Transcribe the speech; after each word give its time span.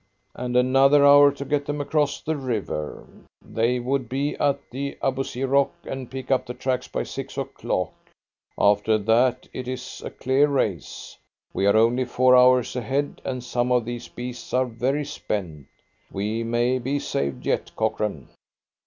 "And 0.33 0.57
another 0.57 1.05
hour 1.05 1.31
to 1.33 1.45
get 1.45 1.67
them 1.67 1.79
across 1.79 2.21
the 2.21 2.35
river. 2.35 3.07
They 3.39 3.79
would 3.79 4.09
be 4.09 4.35
at 4.37 4.59
the 4.71 4.97
Abousir 4.99 5.45
Rock 5.47 5.75
and 5.85 6.09
pick 6.09 6.31
up 6.31 6.47
the 6.47 6.55
tracks 6.55 6.87
by 6.87 7.03
six 7.03 7.37
o'clock. 7.37 7.93
After 8.57 8.97
that 8.97 9.47
it 9.53 9.67
is 9.67 10.01
a 10.03 10.09
clear 10.09 10.47
race. 10.47 11.19
We 11.53 11.67
are 11.67 11.77
only 11.77 12.05
four 12.05 12.35
hours 12.35 12.75
ahead, 12.75 13.21
and 13.23 13.43
some 13.43 13.71
of 13.71 13.85
these 13.85 14.07
beasts 14.07 14.55
are 14.55 14.65
very 14.65 15.05
spent. 15.05 15.67
We 16.11 16.43
may 16.43 16.79
be 16.79 16.97
saved 16.97 17.45
yet, 17.45 17.69
Cochrane!" 17.75 18.29